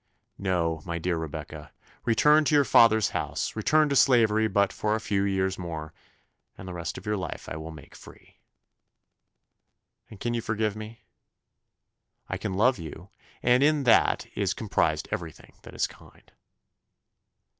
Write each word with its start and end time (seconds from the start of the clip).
"No, 0.39 0.81
my 0.83 0.97
dear 0.97 1.15
Rebecca, 1.15 1.71
return 2.05 2.43
to 2.45 2.55
your 2.55 2.65
father's 2.65 3.09
house, 3.09 3.55
return 3.55 3.87
to 3.89 3.95
slavery 3.95 4.47
but 4.47 4.73
for 4.73 4.95
a 4.95 4.99
few 4.99 5.21
years 5.23 5.59
more, 5.59 5.93
and 6.57 6.67
the 6.67 6.73
rest 6.73 6.97
of 6.97 7.05
your 7.05 7.17
life 7.17 7.47
I 7.47 7.55
will 7.57 7.69
make 7.69 7.93
free." 7.93 8.39
"And 10.09 10.19
can 10.19 10.33
you 10.33 10.41
forgive 10.41 10.75
me?" 10.75 11.03
"I 12.27 12.37
can 12.37 12.55
love 12.55 12.79
you; 12.79 13.09
and 13.43 13.61
in 13.61 13.83
that 13.83 14.25
is 14.33 14.55
comprised 14.55 15.07
everything 15.11 15.59
that 15.61 15.75
is 15.75 15.85
kind." 15.85 16.31